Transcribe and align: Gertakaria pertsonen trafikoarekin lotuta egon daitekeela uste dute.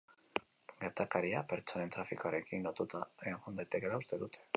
Gertakaria 0.83 1.43
pertsonen 1.51 1.93
trafikoarekin 1.97 2.65
lotuta 2.69 3.03
egon 3.33 3.61
daitekeela 3.61 4.01
uste 4.05 4.21
dute. 4.25 4.43